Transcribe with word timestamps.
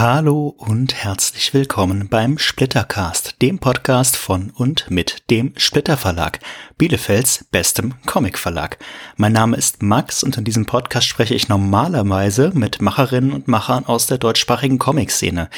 Hallo 0.00 0.54
und 0.56 0.94
herzlich 0.94 1.52
willkommen 1.52 2.08
beim 2.08 2.38
Splittercast, 2.38 3.34
dem 3.42 3.58
Podcast 3.58 4.16
von 4.16 4.48
und 4.48 4.90
mit 4.90 5.28
dem 5.28 5.52
Splitter 5.58 5.98
Verlag, 5.98 6.40
Bielefelds 6.78 7.44
bestem 7.50 7.92
Comic 8.06 8.38
Verlag. 8.38 8.78
Mein 9.18 9.34
Name 9.34 9.58
ist 9.58 9.82
Max 9.82 10.22
und 10.22 10.38
in 10.38 10.44
diesem 10.44 10.64
Podcast 10.64 11.06
spreche 11.06 11.34
ich 11.34 11.50
normalerweise 11.50 12.50
mit 12.54 12.80
Macherinnen 12.80 13.32
und 13.32 13.46
Machern 13.46 13.84
aus 13.84 14.06
der 14.06 14.16
deutschsprachigen 14.16 14.78
Comic-Szene. 14.78 15.50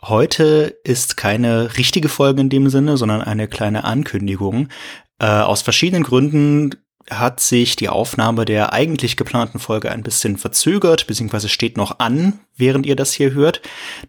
Heute 0.00 0.72
ist 0.84 1.16
keine 1.16 1.76
richtige 1.76 2.08
Folge 2.08 2.42
in 2.42 2.48
dem 2.48 2.70
Sinne, 2.70 2.96
sondern 2.96 3.22
eine 3.22 3.48
kleine 3.48 3.82
Ankündigung. 3.82 4.68
Äh, 5.18 5.26
aus 5.26 5.62
verschiedenen 5.62 6.04
Gründen 6.04 6.76
hat 7.10 7.40
sich 7.40 7.76
die 7.76 7.88
Aufnahme 7.88 8.44
der 8.44 8.72
eigentlich 8.72 9.16
geplanten 9.16 9.58
Folge 9.58 9.90
ein 9.90 10.02
bisschen 10.02 10.36
verzögert, 10.36 11.06
beziehungsweise 11.06 11.48
steht 11.48 11.76
noch 11.76 11.98
an, 11.98 12.40
während 12.56 12.86
ihr 12.86 12.96
das 12.96 13.12
hier 13.12 13.32
hört. 13.32 13.60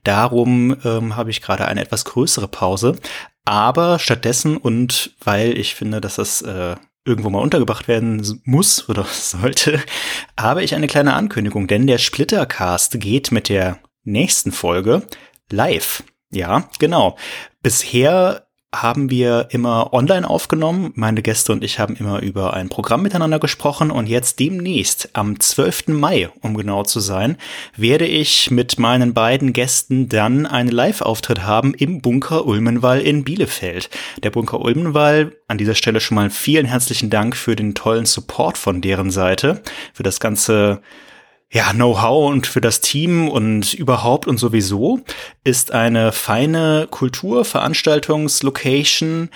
Darum 0.04 0.78
ähm, 0.86 1.16
habe 1.16 1.32
ich 1.32 1.42
gerade 1.42 1.66
eine 1.66 1.82
etwas 1.82 2.06
größere 2.06 2.48
Pause. 2.48 2.96
Aber 3.44 4.00
stattdessen 4.00 4.58
und 4.58 5.16
weil 5.24 5.58
ich 5.58 5.74
finde, 5.76 6.00
dass 6.00 6.16
das 6.16 6.42
äh, 6.44 6.76
irgendwo 7.04 7.30
mal 7.30 7.40
untergebracht 7.40 7.88
werden 7.88 8.42
muss 8.46 8.88
oder 8.88 9.04
sollte, 9.12 9.82
habe 10.40 10.64
ich 10.64 10.76
eine 10.76 10.88
kleine 10.88 11.14
Ankündigung, 11.14 11.68
denn 11.68 11.88
der 11.88 11.98
Splittercast 11.98 13.00
geht 13.00 13.32
mit 13.32 13.50
der 13.50 13.80
nächsten 14.04 14.52
Folge 14.52 15.04
live. 15.50 16.04
Ja, 16.32 16.70
genau. 16.80 17.18
Bisher 17.62 18.48
haben 18.74 19.10
wir 19.10 19.48
immer 19.50 19.94
online 19.94 20.30
aufgenommen. 20.30 20.94
Meine 20.96 21.22
Gäste 21.22 21.52
und 21.52 21.64
ich 21.64 21.78
haben 21.78 21.96
immer 21.98 22.22
über 22.22 22.54
ein 22.54 22.70
Programm 22.70 23.02
miteinander 23.02 23.38
gesprochen 23.38 23.92
und 23.92 24.08
jetzt 24.08 24.40
demnächst, 24.40 25.10
am 25.14 25.40
12. 25.40 25.90
Mai, 25.90 26.30
um 26.42 26.56
genau 26.56 26.84
zu 26.84 27.02
sein, 27.02 27.36
werde 27.76 28.06
ich 28.06 28.50
mit 28.50 28.80
meinen 28.80 29.14
beiden 29.14 29.52
Gästen 29.52 30.08
dann 30.08 30.46
einen 30.46 30.70
Live-Auftritt 30.70 31.44
haben 31.44 31.74
im 31.74 32.02
Bunker 32.02 32.46
Ulmenwall 32.46 33.02
in 33.02 33.26
Bielefeld. 33.26 33.90
Der 34.24 34.30
Bunker 34.30 34.62
Ulmenwall, 34.62 35.36
an 35.50 35.58
dieser 35.58 35.76
Stelle 35.76 36.00
schon 36.00 36.16
mal 36.16 36.30
vielen 36.30 36.66
herzlichen 36.66 37.10
Dank 37.10 37.36
für 37.36 37.58
den 37.58 37.76
tollen 37.76 38.06
Support 38.06 38.58
von 38.58 38.80
deren 38.80 39.12
Seite, 39.12 39.62
für 39.94 40.04
das 40.04 40.22
ganze 40.22 40.82
ja, 41.52 41.74
Know-how 41.74 42.32
und 42.32 42.48
für 42.48 42.62
das 42.62 42.80
Team 42.80 43.28
und 43.28 43.74
überhaupt 43.74 44.26
und 44.26 44.38
sowieso 44.38 45.02
ist 45.44 45.72
eine 45.72 46.14
feine 46.14 46.88
Kulturveranstaltungslocation 46.90 49.30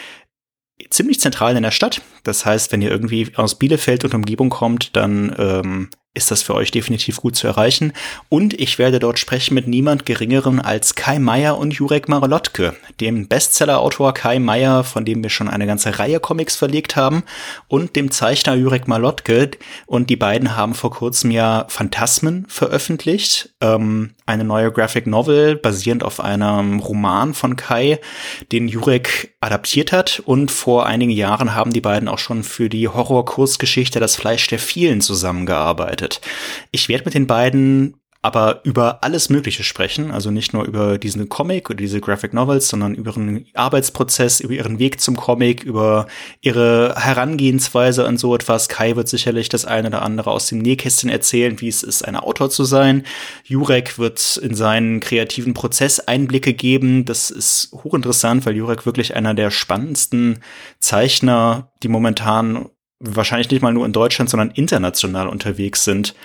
ziemlich 0.89 1.19
zentral 1.19 1.57
in 1.57 1.63
der 1.63 1.71
Stadt. 1.71 2.01
Das 2.23 2.45
heißt, 2.45 2.71
wenn 2.71 2.81
ihr 2.81 2.89
irgendwie 2.89 3.33
aus 3.35 3.55
Bielefeld 3.55 4.05
und 4.05 4.13
Umgebung 4.13 4.49
kommt, 4.49 4.95
dann 4.95 5.35
ähm, 5.37 5.89
ist 6.15 6.31
das 6.31 6.41
für 6.41 6.55
euch 6.55 6.71
definitiv 6.71 7.17
gut 7.17 7.35
zu 7.35 7.45
erreichen. 7.45 7.93
Und 8.29 8.53
ich 8.53 8.79
werde 8.79 8.99
dort 8.99 9.19
sprechen 9.19 9.53
mit 9.53 9.67
niemand 9.67 10.05
Geringerem 10.05 10.61
als 10.61 10.95
Kai 10.95 11.19
Meier 11.19 11.57
und 11.57 11.73
Jurek 11.73 12.07
Marolotke, 12.07 12.75
dem 13.01 13.27
Bestseller-Autor 13.27 14.13
Kai 14.13 14.39
Meier, 14.39 14.83
von 14.85 15.03
dem 15.03 15.21
wir 15.21 15.29
schon 15.29 15.49
eine 15.49 15.67
ganze 15.67 15.99
Reihe 15.99 16.21
Comics 16.21 16.55
verlegt 16.55 16.95
haben, 16.95 17.23
und 17.67 17.95
dem 17.95 18.11
Zeichner 18.11 18.55
Jurek 18.55 18.87
Marolotke. 18.87 19.51
Und 19.85 20.09
die 20.09 20.15
beiden 20.15 20.55
haben 20.55 20.73
vor 20.73 20.91
kurzem 20.91 21.31
ja 21.31 21.65
Phantasmen 21.67 22.45
veröffentlicht, 22.47 23.53
ähm, 23.59 24.11
eine 24.25 24.45
neue 24.45 24.71
Graphic 24.71 25.07
Novel 25.07 25.57
basierend 25.57 26.03
auf 26.03 26.21
einem 26.21 26.79
Roman 26.79 27.33
von 27.33 27.57
Kai, 27.57 27.99
den 28.53 28.69
Jurek 28.69 29.35
adaptiert 29.41 29.91
hat. 29.91 30.21
Und 30.25 30.49
vor 30.49 30.85
einigen 30.85 31.11
Jahren 31.11 31.53
haben 31.53 31.73
die 31.73 31.81
beiden 31.81 32.07
auch 32.07 32.19
schon 32.19 32.43
für 32.43 32.69
die 32.69 32.87
Horror-Kurzgeschichte 32.87 33.99
Das 33.99 34.15
Fleisch 34.15 34.47
der 34.47 34.59
Vielen 34.59 35.01
zusammengearbeitet 35.01 36.04
arbeitet. 36.05 36.21
Ich 36.71 36.89
werde 36.89 37.05
mit 37.05 37.13
den 37.13 37.27
beiden 37.27 37.95
aber 38.21 38.61
über 38.63 39.03
alles 39.03 39.29
Mögliche 39.29 39.63
sprechen, 39.63 40.09
also 40.09 40.31
nicht 40.31 40.51
nur 40.51 40.63
über 40.63 40.97
diesen 40.97 41.29
Comic 41.29 41.69
oder 41.69 41.77
diese 41.77 42.01
Graphic 42.01 42.33
Novels, 42.33 42.67
sondern 42.67 42.95
über 42.95 43.11
ihren 43.11 43.45
Arbeitsprozess, 43.53 44.39
über 44.39 44.53
ihren 44.53 44.79
Weg 44.79 44.99
zum 44.99 45.15
Comic, 45.15 45.61
über 45.61 46.07
ihre 46.41 46.95
Herangehensweise 46.97 48.07
an 48.07 48.17
so 48.17 48.33
etwas. 48.33 48.67
Kai 48.67 48.95
wird 48.95 49.09
sicherlich 49.09 49.47
das 49.49 49.65
eine 49.65 49.89
oder 49.89 50.01
andere 50.01 50.31
aus 50.31 50.47
dem 50.47 50.57
Nähkästchen 50.57 51.11
erzählen, 51.11 51.61
wie 51.61 51.67
es 51.67 51.83
ist, 51.83 52.03
ein 52.03 52.15
Autor 52.15 52.49
zu 52.49 52.63
sein. 52.63 53.03
Jurek 53.43 53.99
wird 53.99 54.37
in 54.37 54.55
seinen 54.55 55.01
kreativen 55.01 55.53
Prozess 55.53 55.99
Einblicke 55.99 56.55
geben. 56.55 57.05
Das 57.05 57.29
ist 57.29 57.73
hochinteressant, 57.73 58.43
weil 58.47 58.55
Jurek 58.55 58.87
wirklich 58.87 59.15
einer 59.15 59.35
der 59.35 59.51
spannendsten 59.51 60.39
Zeichner, 60.79 61.69
die 61.83 61.89
momentan 61.89 62.69
wahrscheinlich 63.05 63.49
nicht 63.49 63.61
mal 63.61 63.73
nur 63.73 63.85
in 63.85 63.93
Deutschland, 63.93 64.29
sondern 64.29 64.51
international 64.51 65.27
unterwegs 65.27 65.83
sind, 65.83 66.15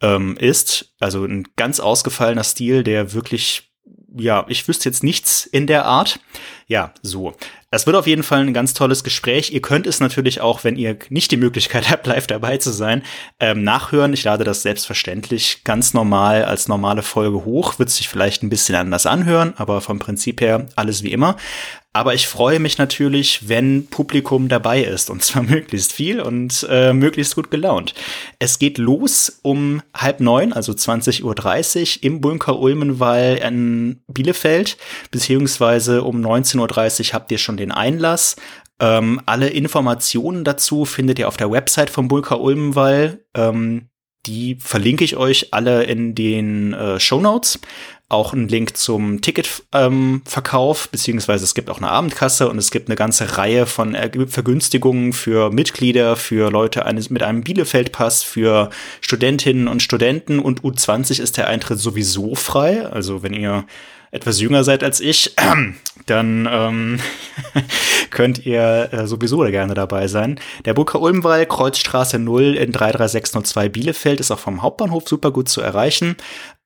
ähm, 0.00 0.36
ist. 0.36 0.94
Also 1.00 1.24
ein 1.24 1.48
ganz 1.56 1.80
ausgefallener 1.80 2.44
Stil, 2.44 2.82
der 2.82 3.12
wirklich, 3.12 3.72
ja, 4.16 4.44
ich 4.48 4.66
wüsste 4.68 4.88
jetzt 4.88 5.02
nichts 5.02 5.46
in 5.46 5.66
der 5.66 5.86
Art. 5.86 6.20
Ja, 6.66 6.92
so. 7.02 7.34
Das 7.72 7.86
wird 7.86 7.94
auf 7.94 8.08
jeden 8.08 8.24
Fall 8.24 8.40
ein 8.40 8.52
ganz 8.52 8.74
tolles 8.74 9.04
Gespräch. 9.04 9.52
Ihr 9.52 9.62
könnt 9.62 9.86
es 9.86 10.00
natürlich 10.00 10.40
auch, 10.40 10.64
wenn 10.64 10.74
ihr 10.74 10.98
nicht 11.08 11.30
die 11.30 11.36
Möglichkeit 11.36 11.88
habt, 11.90 12.06
live 12.06 12.26
dabei 12.26 12.56
zu 12.58 12.70
sein, 12.70 13.02
ähm, 13.38 13.62
nachhören. 13.62 14.12
Ich 14.12 14.24
lade 14.24 14.42
das 14.42 14.62
selbstverständlich 14.62 15.62
ganz 15.62 15.94
normal 15.94 16.44
als 16.44 16.66
normale 16.66 17.02
Folge 17.02 17.44
hoch. 17.44 17.78
Wird 17.78 17.90
sich 17.90 18.08
vielleicht 18.08 18.42
ein 18.42 18.50
bisschen 18.50 18.74
anders 18.74 19.06
anhören, 19.06 19.54
aber 19.56 19.80
vom 19.80 20.00
Prinzip 20.00 20.40
her 20.40 20.66
alles 20.74 21.04
wie 21.04 21.12
immer. 21.12 21.36
Aber 21.92 22.14
ich 22.14 22.28
freue 22.28 22.60
mich 22.60 22.78
natürlich, 22.78 23.48
wenn 23.48 23.86
Publikum 23.86 24.48
dabei 24.48 24.84
ist 24.84 25.10
und 25.10 25.24
zwar 25.24 25.42
möglichst 25.48 25.92
viel 25.92 26.20
und 26.20 26.64
äh, 26.70 26.92
möglichst 26.92 27.34
gut 27.34 27.50
gelaunt. 27.50 27.94
Es 28.38 28.60
geht 28.60 28.78
los 28.78 29.40
um 29.42 29.82
halb 29.92 30.20
neun, 30.20 30.52
also 30.52 30.70
20.30 30.70 31.24
Uhr 31.24 32.04
im 32.04 32.20
Bunker 32.20 32.60
Ulmenwall 32.60 33.40
in 33.42 34.02
Bielefeld, 34.06 34.76
beziehungsweise 35.10 36.04
um 36.04 36.24
19.30 36.24 37.08
Uhr 37.08 37.14
habt 37.14 37.32
ihr 37.32 37.38
schon 37.38 37.56
den 37.60 37.72
Einlass. 37.72 38.36
Ähm, 38.80 39.20
alle 39.26 39.48
Informationen 39.48 40.44
dazu 40.44 40.84
findet 40.84 41.18
ihr 41.18 41.28
auf 41.28 41.36
der 41.36 41.50
Website 41.50 41.90
vom 41.90 42.08
Bunker 42.08 42.40
Ulmenwall. 42.40 43.24
Ähm, 43.34 43.90
die 44.26 44.56
verlinke 44.56 45.04
ich 45.04 45.16
euch 45.16 45.52
alle 45.52 45.84
in 45.84 46.14
den 46.14 46.72
äh, 46.72 47.00
Show 47.00 47.20
Notes 47.20 47.60
auch 48.10 48.32
einen 48.32 48.48
Link 48.48 48.76
zum 48.76 49.20
Ticketverkauf, 49.20 50.84
ähm, 50.84 50.88
beziehungsweise 50.90 51.44
es 51.44 51.54
gibt 51.54 51.70
auch 51.70 51.78
eine 51.78 51.90
Abendkasse 51.90 52.48
und 52.50 52.58
es 52.58 52.70
gibt 52.70 52.88
eine 52.88 52.96
ganze 52.96 53.38
Reihe 53.38 53.66
von 53.66 53.96
Vergünstigungen 54.26 55.12
für 55.12 55.50
Mitglieder, 55.50 56.16
für 56.16 56.50
Leute 56.50 56.84
eines, 56.84 57.08
mit 57.08 57.22
einem 57.22 57.42
Bielefeld-Pass, 57.42 58.22
für 58.22 58.70
Studentinnen 59.00 59.68
und 59.68 59.82
Studenten 59.82 60.40
und 60.40 60.62
U20 60.62 61.22
ist 61.22 61.36
der 61.36 61.46
Eintritt 61.46 61.78
sowieso 61.78 62.34
frei. 62.34 62.84
Also 62.84 63.22
wenn 63.22 63.32
ihr 63.32 63.64
etwas 64.10 64.40
jünger 64.40 64.64
seid 64.64 64.82
als 64.82 64.98
ich, 64.98 65.36
dann 66.06 66.48
ähm, 66.50 67.00
könnt 68.10 68.44
ihr 68.44 68.88
äh, 68.92 69.06
sowieso 69.06 69.38
gerne 69.38 69.74
dabei 69.74 70.08
sein. 70.08 70.40
Der 70.64 70.74
Burger 70.74 71.00
Ulmwall, 71.00 71.46
Kreuzstraße 71.46 72.18
0 72.18 72.56
in 72.56 72.72
33602 72.72 73.68
Bielefeld, 73.68 74.18
ist 74.18 74.32
auch 74.32 74.40
vom 74.40 74.62
Hauptbahnhof 74.62 75.08
super 75.08 75.30
gut 75.30 75.48
zu 75.48 75.60
erreichen. 75.60 76.16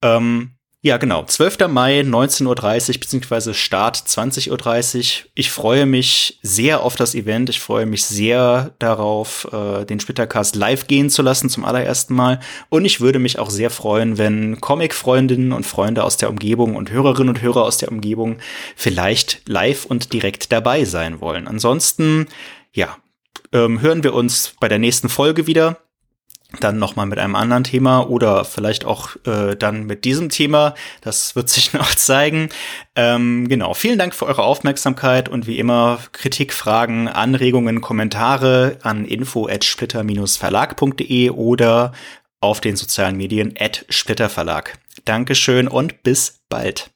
Ähm, 0.01 0.54
ja, 0.85 0.99
genau. 0.99 1.25
12. 1.25 1.67
Mai, 1.69 2.01
19.30 2.01 2.45
Uhr, 2.89 3.01
beziehungsweise 3.01 3.55
Start 3.55 3.97
20.30 3.97 4.99
Uhr. 4.99 5.31
Ich 5.35 5.51
freue 5.51 5.87
mich 5.87 6.39
sehr 6.43 6.83
auf 6.83 6.95
das 6.97 7.15
Event. 7.15 7.49
Ich 7.49 7.59
freue 7.59 7.87
mich 7.87 8.05
sehr 8.05 8.75
darauf, 8.79 9.49
äh, 9.51 9.87
den 9.87 9.99
Splittercast 9.99 10.57
live 10.57 10.87
gehen 10.87 11.09
zu 11.09 11.23
lassen 11.23 11.49
zum 11.49 11.65
allerersten 11.65 12.13
Mal. 12.13 12.39
Und 12.69 12.85
ich 12.85 13.01
würde 13.01 13.19
mich 13.19 13.39
auch 13.39 13.49
sehr 13.49 13.71
freuen, 13.71 14.19
wenn 14.19 14.61
Comic-Freundinnen 14.61 15.53
und 15.53 15.65
Freunde 15.65 16.05
aus 16.05 16.19
der 16.19 16.29
Umgebung 16.29 16.77
und 16.77 16.91
Hörerinnen 16.91 17.31
und 17.31 17.41
Hörer 17.41 17.63
aus 17.63 17.79
der 17.79 17.91
Umgebung 17.91 18.37
vielleicht 18.77 19.41
live 19.49 19.87
und 19.87 20.13
direkt 20.13 20.53
dabei 20.53 20.85
sein 20.85 21.23
wollen. 21.23 21.49
Ansonsten, 21.49 22.27
ja, 22.75 22.99
ähm, 23.55 23.81
hören 23.81 24.05
wir 24.05 24.13
uns 24.13 24.53
bei 24.61 24.69
der 24.69 24.79
nächsten 24.79 25.09
Folge 25.09 25.47
wieder 25.47 25.79
dann 26.61 26.79
nochmal 26.79 27.07
mit 27.07 27.19
einem 27.19 27.35
anderen 27.35 27.65
Thema 27.65 28.09
oder 28.09 28.45
vielleicht 28.45 28.85
auch 28.85 29.17
äh, 29.27 29.57
dann 29.57 29.85
mit 29.85 30.05
diesem 30.05 30.29
Thema. 30.29 30.75
Das 31.01 31.37
wird 31.37 31.49
sich 31.49 31.73
noch 31.75 31.95
zeigen. 31.95 32.49
Ähm, 32.97 33.49
genau, 33.49 33.75
vielen 33.75 33.99
Dank 33.99 34.15
für 34.15 34.27
eure 34.27 34.43
Aufmerksamkeit 34.43 35.29
und 35.29 35.47
wie 35.47 35.59
immer 35.59 35.99
Kritik, 36.13 36.53
Fragen, 36.53 37.09
Anregungen, 37.09 37.81
Kommentare 37.81 38.79
an 38.83 39.05
info 39.05 39.49
at 39.49 39.65
splitter-verlag.de 39.65 41.31
oder 41.31 41.93
auf 42.41 42.61
den 42.61 42.77
sozialen 42.77 43.17
Medien 43.17 43.55
at 43.59 43.87
splitterverlag. 43.89 44.79
Dankeschön 45.05 45.67
und 45.67 46.03
bis 46.03 46.41
bald. 46.49 46.94